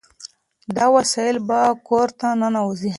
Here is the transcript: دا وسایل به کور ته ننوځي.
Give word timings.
دا 0.75 0.85
وسایل 0.95 1.37
به 1.47 1.59
کور 1.87 2.09
ته 2.19 2.27
ننوځي. 2.41 2.89